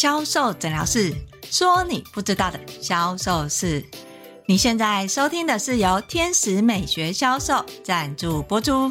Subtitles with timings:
[0.00, 1.14] 销售诊疗室，
[1.50, 3.84] 说你不知道的销售事。
[4.46, 8.90] 你现在收听的是由天使美学销售赞助播出。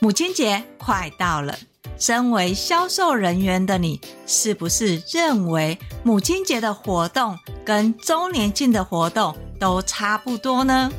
[0.00, 1.56] 母亲节快到了，
[1.96, 10.90] 身为销售人员的你，是不是认为母亲节的活动跟周年庆的活动都差不多呢？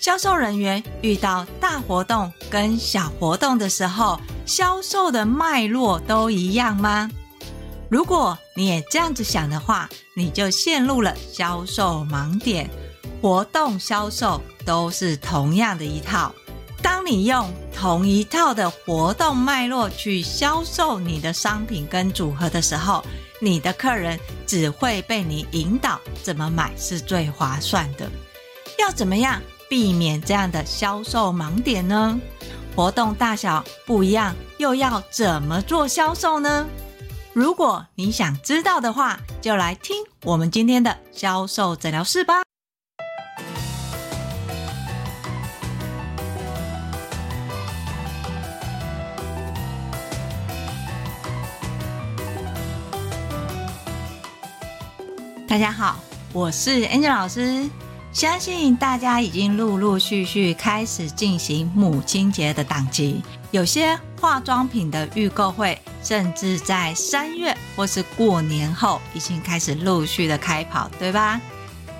[0.00, 7.10] 销售人员遇到大活动跟小活动的时候，销售的脉络都一样吗？
[7.88, 12.68] 如果你也这样子想的话，你就陷入了销售盲点。
[13.22, 16.32] 活动销售都是同样的一套。
[16.82, 23.02] 当你用同一套的活动脉络去销售你的商品跟组合的时候，
[23.40, 28.08] 你的客人只会被你引导怎么买是最划算的。
[28.78, 32.20] 要怎么样避免这样的销售盲点呢？
[32.76, 36.68] 活动大小不一样，又要怎么做销售呢？
[37.38, 42.42] 如果你想知道的话，就来听我们今天的销售诊疗室吧。
[55.46, 56.00] 大家好，
[56.32, 57.70] 我是 Angel 老师。
[58.10, 71.40] 相信大家已经陆陆续续开始进行母亲节的档期，有些化妆品的预购会，甚至在三月或是过年后已经开始陆续的开跑，对吧？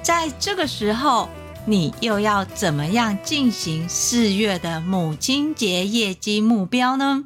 [0.03, 1.29] 在这个时候，
[1.65, 7.25] 你又要怎么样进行四月的母亲节业绩目标呢？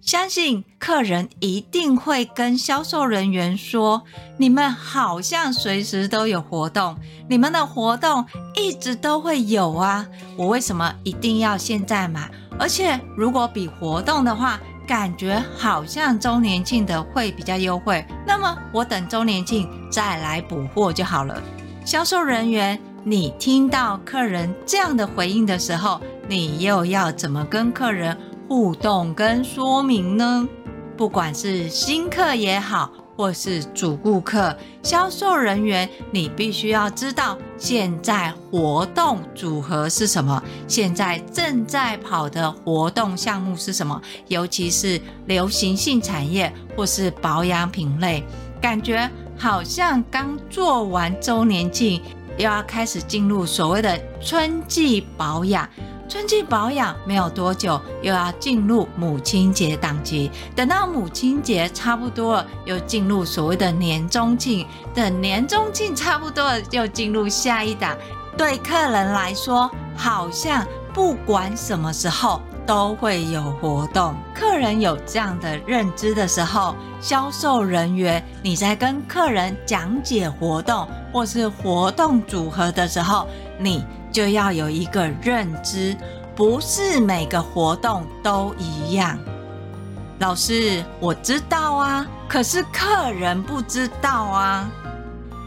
[0.00, 4.02] 相信客人一定会跟销售人员说
[4.36, 10.08] ：“你们好像随时都有活动，你们的活动一直都会有啊！
[10.36, 12.28] 我为什么一定要现在买？
[12.58, 18.04] 而且如果比活动的话，感觉好像周年庆的会比较优惠。
[18.26, 21.40] 那么我等周年庆再来补货就好了。”
[21.84, 28.16] 销售人员，你听到客人这样的回应的时候，你又要怎么跟客人
[28.48, 30.48] 互动跟说明呢？
[30.96, 48.24] 不管是新客也好，或是主顾客，销售人员，你必须要知道现在活动组合是什么，现在正在跑的活动项目是什么，尤其是流行性产业或是保养品类，
[48.60, 52.00] 感觉好像刚做完周年庆，
[52.38, 55.68] 又要开始进入所谓的春季保养。
[56.12, 60.30] 春季保养没有多久，又要进入母亲节档期。
[60.54, 64.66] 等到母亲节差不多了，又进入所谓的年终庆。
[64.94, 67.96] 等年终庆差不多了，又进入下一档。
[68.36, 74.14] 对客人来说，好像不管什么时候都会有活动。
[74.34, 83.26] 客人有这样的认知的时候，销售人员你在跟客人讲解活动或是活动组合的时候，
[83.58, 83.82] 你。
[84.12, 85.96] 就要有一个认知，
[86.36, 89.18] 不是每个活动都一样。
[90.18, 94.70] 老师，我知道啊，可是客人不知道啊。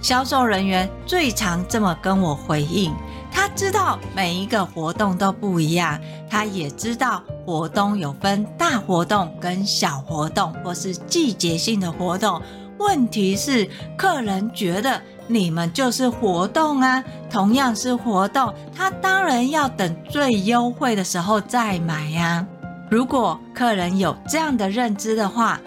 [0.01, 2.91] 销售人员最常这么跟我回应，
[3.31, 5.99] 他知道每一个活动都不一样，
[6.29, 12.41] 他也知道活动有分大活动跟小活动，或是季节性的活动。
[12.77, 14.99] 问题是，客人觉得。
[15.27, 22.45] 你们就是活动啊，同样是活动，他当然要等最优惠的时候再买呀。
[22.89, 25.59] 如果客人有这样的认知的话，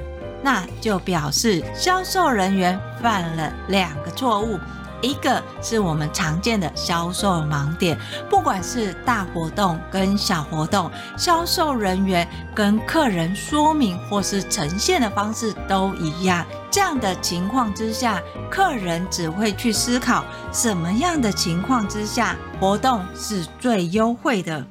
[0.43, 4.57] 那就表示销售人员犯了两个错误。
[5.01, 7.99] 一个是我们常见的销售盲点，
[8.29, 16.45] 不管是大活动跟小活动，销售人员跟客人说明或是呈现的方式都一样。
[16.71, 18.21] 这样的情况之下，
[18.51, 24.65] 客人只会去思考什么样的情况之下活动是最优惠的。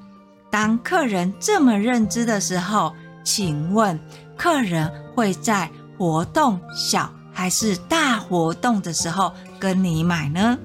[0.50, 4.00] 当客人这么认知的时候，请问
[4.38, 10.58] 客人会在活动小还是大活动的时候跟你买呢？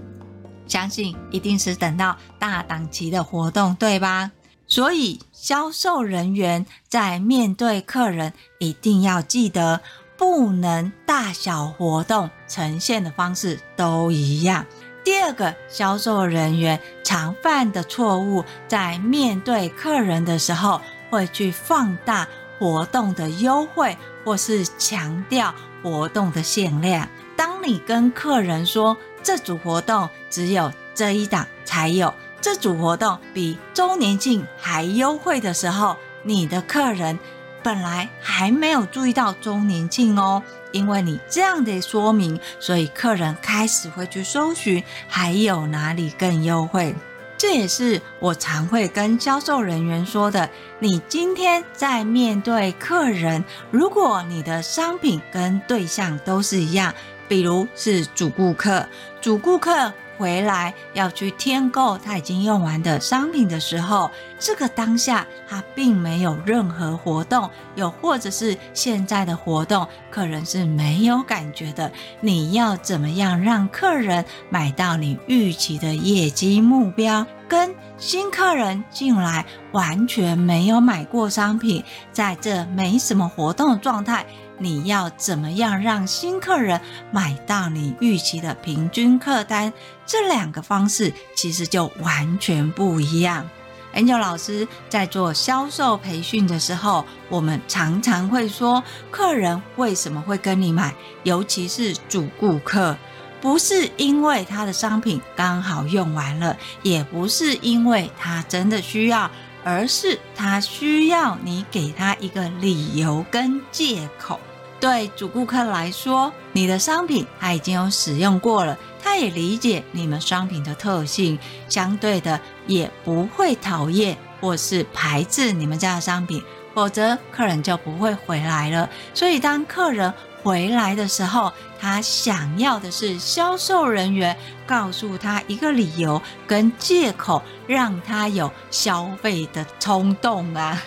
[0.67, 4.31] 相信一定是等到大档期的活动，对吧？
[4.67, 9.81] 所以销售人员在面对客人，一定要记得，
[10.17, 14.65] 不能大小活动呈现的方式都一样。
[15.05, 20.81] 第二个，销售人员常犯的错误，在面对客人的时候，
[21.11, 22.27] 会去放大
[22.59, 25.55] 活动的优惠，或是强调。
[25.83, 27.09] 活动的限量。
[27.43, 37.19] 当你跟客人说这组活动只有这一档才有，这组活动比周年庆还优惠的时候，你的客人
[37.61, 40.41] 本来还没有注意到周年庆哦，
[40.71, 46.95] 因为你这样的说明，所以客人开始会去搜寻还有哪里更优惠。
[47.37, 50.49] 这也是我常会跟销售人员说的。
[50.79, 56.95] 你今天在面对客人，如果你的商品跟对象都是一样，
[57.29, 58.87] 比如是主顾客，
[59.21, 59.93] 主顾客。
[60.19, 64.09] 回来要去添购他已经用完的商品的时候，
[64.39, 71.91] 这个当下他并没有任何活动，又或者是现在的活动，客人是没有感觉的。
[72.21, 77.27] 你要怎么样让客人买到你预期的业绩目标？
[77.49, 81.83] 跟新客人进来完全没有买过商品，
[82.13, 84.25] 在这没什么活动的状态。
[84.59, 89.73] 你要怎么样让新客人买到你预期的平均客单？
[90.07, 93.49] 这两个方式其实就完全不一样。
[93.95, 100.95] Angel 老师在做销售培训的时候，我们常常会说，客人为什么会跟你买？
[101.25, 102.97] 尤其是主顾客，
[103.41, 109.31] 不是因为他的商品刚好用完了，也不是因为他真的需要。
[109.65, 114.39] 而是他需要你给他一个理由跟借口。
[114.81, 121.39] 对主顾客来说，你的商品他已经有使用过了，他也理解你们商品的特性，
[121.69, 126.43] 相对的也不会讨厌或是排斥你们家的商品，
[126.75, 128.91] 否则客人就不会回来了。
[129.15, 130.13] 所以当客人
[130.43, 134.37] 回来的时候，他想要的是销售人员
[134.67, 140.83] 告诉他一个理由跟借口，让他有消费的冲动啊。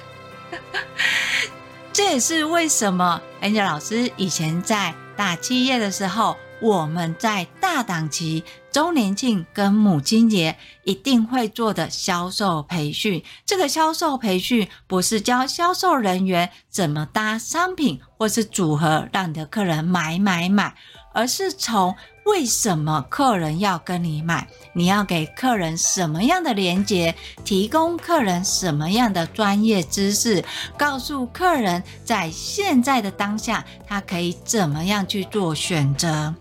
[1.93, 13.23] 这也是为什么 Angel 老师以前在大企业的时候，我们在大档期、周年庆跟母亲节一定会做的销售培训。
[13.45, 20.73] 这个销售培训不是教销售人员怎么搭商品或是组合，让你的客人买买买，
[21.13, 21.95] 而是从
[22.25, 24.47] 为什么客人要跟你买？
[24.73, 27.13] 你要给客人什么样的连接？
[27.43, 30.43] 提供客人什么样的专业知识？
[30.75, 36.33] 告诉客人在现在的当下，他可以怎么样去做选择？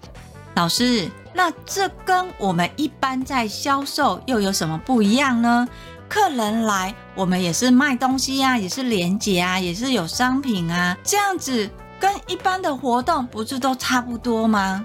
[0.55, 5.69] 老师，那这跟我们一般在销售又有什么不一样呢？
[6.09, 11.69] 客人来，我们也是卖东西啊，也是连结啊，也是有商品啊，这样子
[11.99, 14.85] 跟一般的活动不是都差不多吗？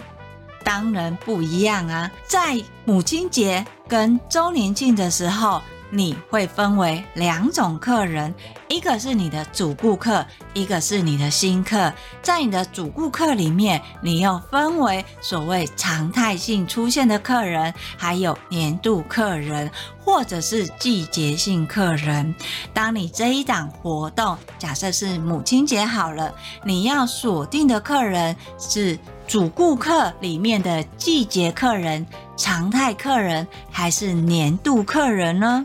[0.64, 2.12] 当然不一样啊！
[2.28, 8.34] 在母亲节跟周年庆的时候，你会分为两种客人，
[8.68, 11.92] 一个是你的主顾客，一个是你的新客。
[12.22, 19.72] 在你的主顾客里面，你又分为所谓常态性出现的客人，还有年度客人，
[20.04, 22.36] 或者是季节性客人。
[22.74, 26.34] 当你这一档活动，假设是母亲节好了，
[26.64, 28.98] 你要锁定的客人是。
[29.30, 32.04] 主顾客里面的季节客人、
[32.36, 35.64] 常态客人还是年度客人呢？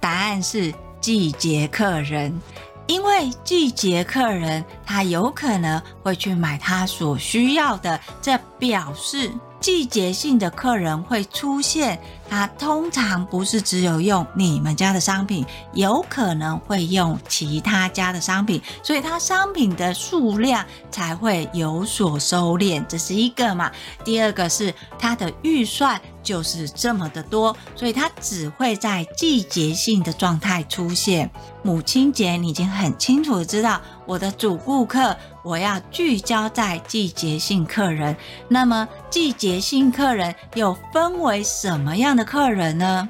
[0.00, 2.40] 答案是季节客人，
[2.86, 9.30] 因为季节客人他有可能会去买他所需要的，这表示。
[9.60, 23.70] 季节性的客人会出现，他通常不是只有用你们家的商品，有可能会用其他家的商品，所以他商品的数量才会有所收敛，这是一个嘛。
[24.04, 31.30] 第二个是他的预算就是这么的多，所以他只会在季节性的状态出现。
[31.62, 35.16] 母亲节你已经很清楚的知道，我的主顾客。
[35.48, 38.14] 我要聚焦在季节性客人，
[38.48, 43.08] 那么季节性客人又分为什么样的客人呢？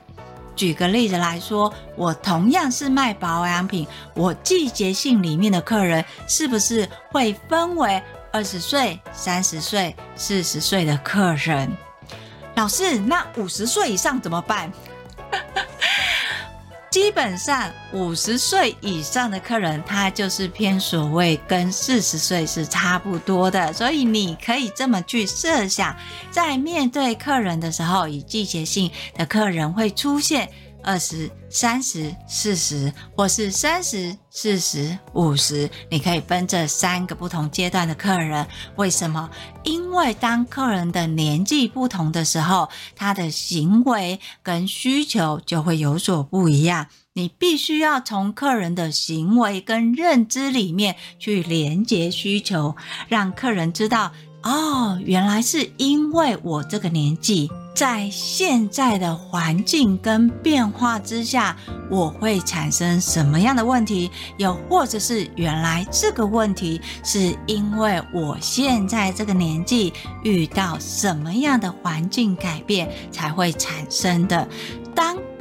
[0.54, 8.00] 举个例子来说，我同样是卖保养品，我季节性里面的客人是不是会分为
[8.32, 11.68] 二十岁、三十岁、四十岁的客人？
[12.54, 14.72] 老师，那五十岁以上怎么办？
[16.90, 25.94] 基本上五十岁以上的客人，他就是偏所谓跟四十岁是差不多的，所以你可以这么去设想，
[26.30, 30.48] 在面对客人的时候，以季节性的客人会出现。
[30.88, 38.46] 二十、三十、四十，或是三十、四十、五十，你可以分这三个不同阶段的客人。
[38.76, 39.28] 为什么？
[39.64, 46.86] 因为当客人的年纪不同的时候，他的行为跟需求就会有所不一样。
[47.12, 52.74] 你必须要从客人的行为跟认知里面去连接需求，
[53.08, 57.50] 让客人知道，哦，原来是因为我这个年纪。
[57.78, 61.56] 在现在的环境跟变化之下，
[61.88, 64.10] 我会产生什么样的问题？
[64.36, 69.92] 又或者是原来这个问题是因为我现在这个年纪
[70.24, 74.48] 遇到什么样的环境改变才会产生的？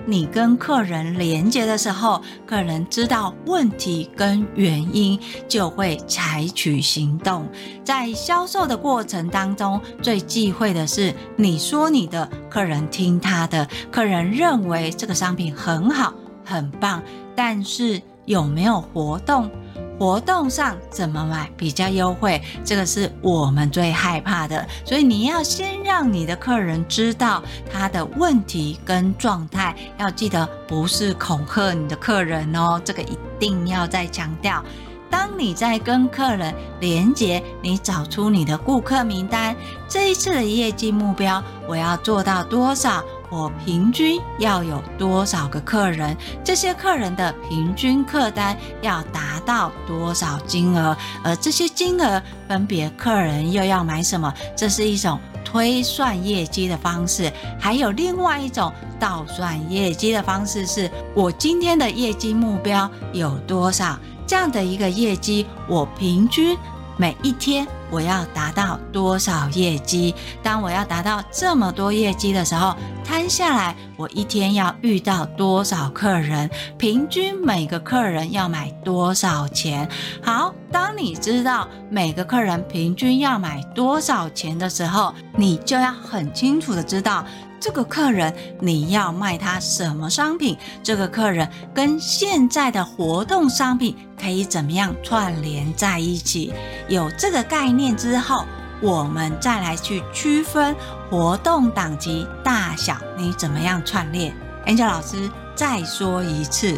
[0.10, 7.46] 你跟客人连接的时候，客人知道问题跟原因，就会采取行动。
[7.84, 16.14] 在销售的过程当中，最忌讳的是你说你的，客人听他的，客人认为这个商品很好、
[16.46, 17.04] 很棒，
[17.36, 19.52] 但是有没有活动？
[20.00, 22.42] 活动上怎么买比较优惠？
[22.64, 24.66] 这个是我们最害怕的。
[24.86, 34.64] 所以你要先让你的客人知道他的问题跟状态，要记得不是恐吓你的客人哦，这个一定要再强调。
[35.10, 39.56] 当你在跟客人连接，你找出你的顾客名单，
[39.88, 43.02] 这一次的业绩目标我要做到多少？
[43.30, 46.16] 我平均要有多少个客人？
[46.44, 50.96] 这些客人的平均客单要达到多少金额？
[51.24, 54.34] 而这些金额分别客人又要买什么？
[54.56, 57.32] 这是一种推算业绩的方式。
[57.60, 63.98] 还有另外一种倒算业绩的方式，是我今天的业绩目标有多少？
[64.26, 66.58] 这样的一个业绩，我平均。
[67.00, 70.14] 每一天我要达到多少业绩？
[70.42, 72.76] 当我要达到这么多业绩的时候，
[73.06, 76.50] 摊下来我一天要遇到多少客人？
[76.78, 79.88] 平均每个客人要买多少钱？
[80.24, 87.24] 好，当你知道每个客人平均要买多少钱的时候，你就要很清楚的知道。
[87.60, 90.58] 这个客人你要卖他什么商品？
[90.84, 96.54] 这个客人跟现在的活动商品可以怎么样串联在一起？
[96.88, 98.46] 有这个概念之后，
[98.82, 100.76] 我们再来去区分
[101.10, 104.34] 活动档级大小，你怎么样串联
[104.66, 106.78] ？Angel 老师再说一次，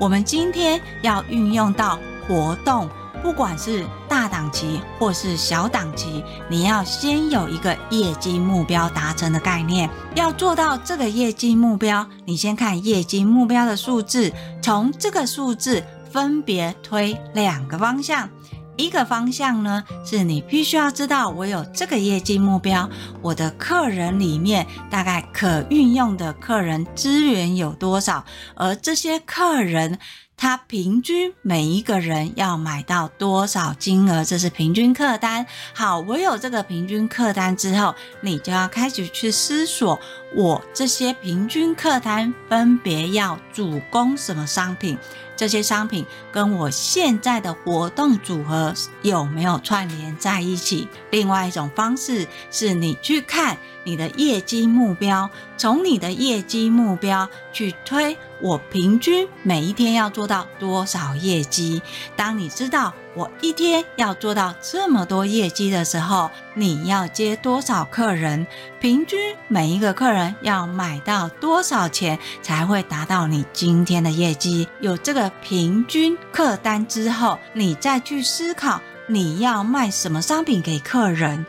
[0.00, 2.88] 我们今天要运用到活动。
[3.26, 9.90] 不管是大档期或是小档期，你要先有一个业绩目标达成的概念。
[10.14, 18.30] 要做到这个业绩目标，你先看业绩目标的数字，从这个数字分别推两个方向。
[18.76, 22.88] 一个方向呢，是你必须要知道，我有这个业绩目标，
[23.20, 29.98] 我的客人里面大概可运用的客人资源有多少，而这些客人。
[30.36, 34.22] 他平均每一个人要买到多少金额？
[34.22, 35.46] 这是平均客单。
[35.72, 39.98] 好，我有这个平均客单之后，你就要开始去思索，
[40.34, 44.98] 我这些平均客单分别要主攻什么商品？
[45.36, 50.88] 这些商品跟我现在的活动组合有没有串联在一起？
[51.10, 61.82] 另外一种方式是你去看你的业绩目标，从你的业绩目标去推，我平均每一天要做到多少业绩？
[62.16, 68.46] 当你知道我一天要做到这么多业绩的时候，你要接多少客人？
[68.78, 74.68] 平均每一个客人要买到多少钱才会达到你今天的业绩？
[74.80, 81.46] 有这个平均客单之后，你再去思考你要卖什么商品给客人。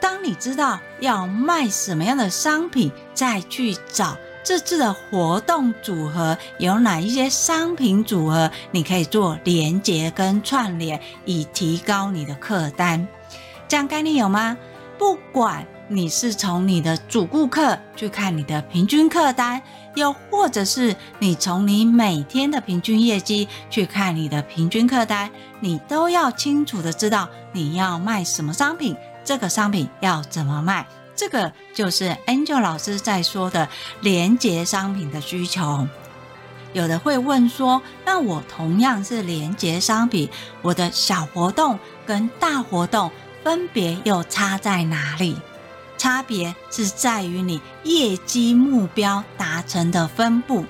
[0.00, 4.16] 当你知道要卖什么样的商品，再去找。
[4.48, 8.50] 这次的活动组合有哪一些商品组合？
[8.70, 13.06] 你可以做连接跟串联，以提高你的客单。
[13.68, 14.56] 这样概念有吗？
[14.96, 19.60] 不管你是从你的主顾客去看你的平均客单，
[19.94, 30.86] 又或者是你从你每天的平均业绩去看你的平均客单，你都要清楚的知道你要卖什么商品，这个商品要怎么卖。
[31.18, 33.68] 这个就是 Angel 老师在说的
[34.00, 35.88] 连接商品的需求。
[36.72, 40.30] 有的会问说，那我同样是连接商品，
[40.62, 43.10] 我的小活动跟大活动
[43.42, 45.36] 分别又差在哪里？
[45.96, 50.64] 差别是在于你业绩目标达成的分布。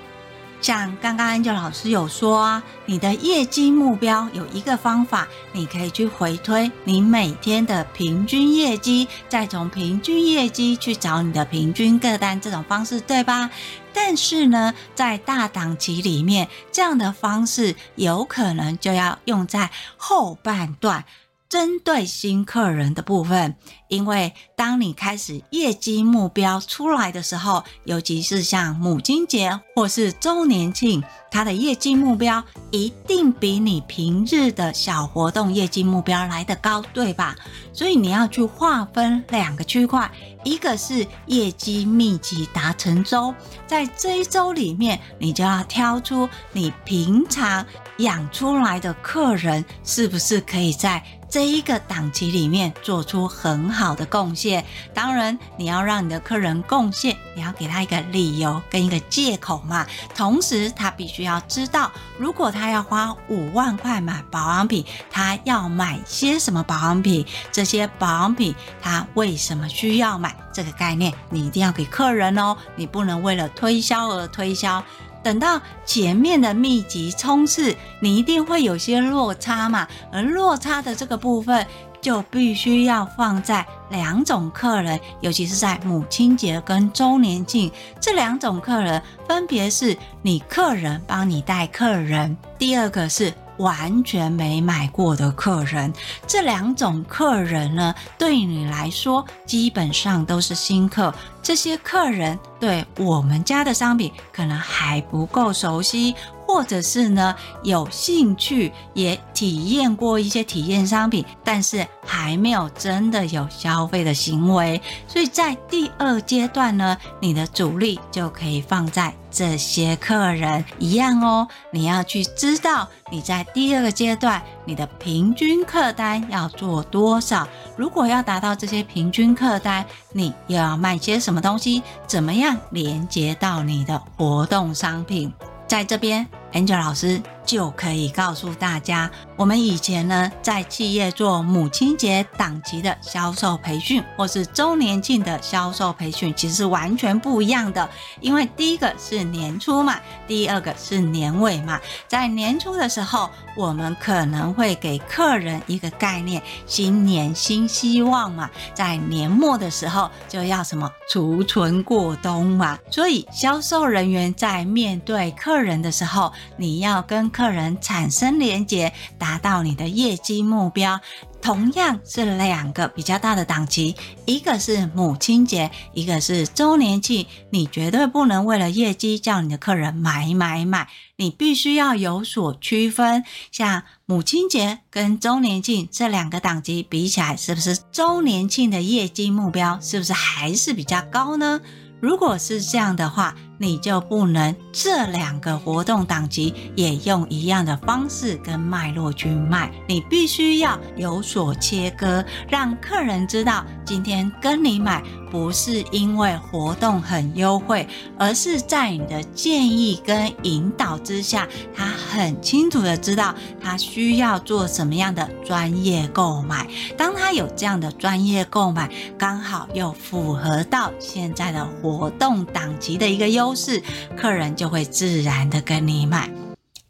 [0.61, 13.51] 像刚刚 Angel 老师有说，你的业绩目标有一个方法，你可以去回推你每天的平均业绩，再从平均业绩去找你的平均个单，这种方式对吧？
[13.95, 21.05] 但是呢，在大档期里面，这样的方式有可能就要用在后半段。
[21.49, 23.57] 针对新客人的部分，
[23.89, 37.35] 因为当你开始业绩目标出来的时候，尤其是像母亲节或是周年庆，它的业绩目标一定比你平日的小活动业绩目标来得高，对吧？
[37.73, 40.11] 所以你要去划分两个区块，
[40.45, 43.35] 一个是业绩密集达成周，
[43.67, 47.65] 在这一周里面，你就要挑出你平常
[47.99, 59.87] 养出来的客人是不是可以在这一个档期里面做出很好的贡献，当然你要让你的客人贡献，你要给他一个理由跟一个借口嘛。
[60.17, 67.27] 同时，他必须要知道，如果他要花五万块买保养品，他要买些什么保养品？
[67.53, 70.35] 这些保养品他为什么需要买？
[70.51, 74.83] 这个概念你一定要给客人哦，你不能为了推销而推销。
[75.29, 81.67] 等到前面的密集冲刺，你一定会有些落差嘛，而落差的这个部分
[82.01, 87.71] 就必须要放在两种客人，尤其是在母亲节跟周年庆
[88.01, 93.31] 这两种客人，分别是你客人帮你带客人，第二个是。
[93.59, 95.93] 完全没买过的客人，
[96.27, 101.15] 这两种客人呢，对你来说基本上都是新客。
[101.43, 106.15] 这些客人对我们家的商品可能还不够熟悉。
[106.49, 121.47] 或者是呢，有兴趣也体验过一些体验商品，但是还没有真的有消费的行为，所以在第二阶段呢，你的主力就可以放在这些客人一样哦。
[121.71, 131.83] 你要去知道你在第二个阶段你的平均客单要做多少，如果要达到这些平均客单，你又要卖些什么东西？
[132.07, 135.31] 怎么样连接到你的活动商品？
[135.67, 147.89] 在这边，Angel 老师就可以告诉大家，我们以前呢，在企业做母亲节档期的销售培训，或是周年庆的销售培训，其实是完全不一样的。
[148.21, 151.81] 因为第一个是年初嘛，第二个是年尾嘛。
[152.07, 158.51] 在年初的时候，我们可能会给客人一个概念：新年新希望嘛。
[158.75, 162.79] 在年末的时候，就要什么储存过冬嘛。
[162.91, 171.01] 所以，销售人员在面对客人的时候，你要跟客人产生连结，达到你的业绩目标。
[171.41, 173.95] 同样是两个比较大的档期，
[174.27, 177.25] 一个是母亲节，一个是周年庆。
[177.51, 183.23] 你绝对不能为了业绩叫你的客人买买买，你必须要有所区分。
[183.53, 191.61] 像母亲节跟周年庆这两个档期比起来，是不是周年庆的业绩目标是不是还是比较高呢？
[192.01, 216.67] 如果是这样的话，你就不能这两个活动档期也用一样的方式跟脉络去卖，你必须要有所切割，让客人知道今天跟你买不是因为活动很优惠，而是在你的建议跟引导之下，他很清楚的知道他需要做什么样的专业购买。
[216.97, 223.48] 当他有这样的专业购买，刚好又符合到现在的活动档期的一个优。
[223.49, 223.83] 都是
[224.15, 226.29] 客人就会自然的跟你买。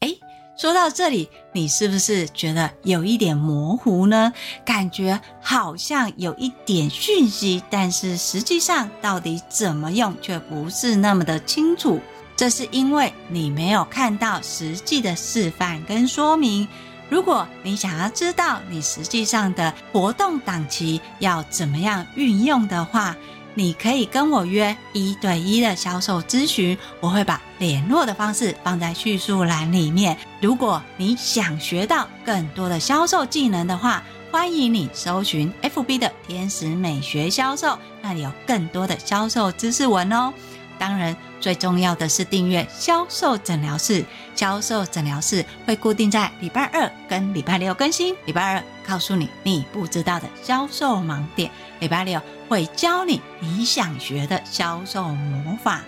[0.01, 0.19] 诶，
[0.59, 4.33] 说到这里，你是不是觉得有一点模糊呢？
[4.65, 12.01] 感觉好像有一点讯息，但是实际上到底怎么用却不是那么的清楚。
[12.35, 16.67] 这是因为你没有看到实际的示范跟说明。
[17.09, 23.17] 如果你想要知道你实际上的活动档期要怎么样运用的话，
[23.59, 30.17] 你可以跟我约一对一的销售咨询，我会把联络的方式放在叙述栏里面。
[30.41, 40.33] 如果你想学到更多的销售技能的话，欢迎你搜寻 FB 的天使美学销售，那里有更多的销售知识文哦。
[40.79, 44.05] 当然，最重要的是订阅销售诊疗室。
[44.35, 48.15] 销售诊疗室会固定在礼拜二跟礼拜六更新。
[48.25, 55.83] 礼拜二告诉你你不知道的销售盲点，礼拜六会教你你想学的销售魔法。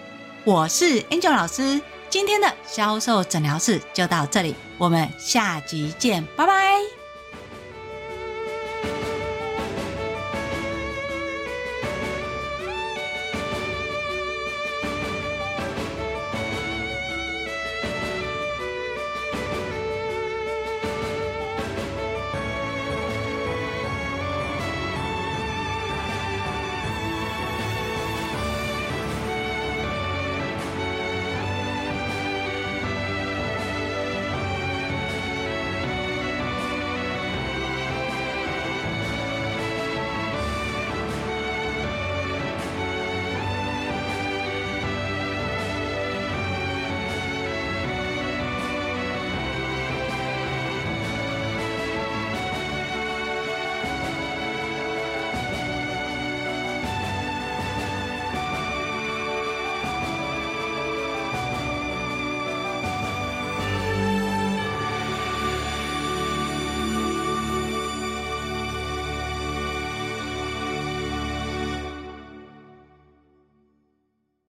[0.44, 6.99] 我是 Angel 老师，今天的销售诊疗室就到这里，我们下集见，拜拜。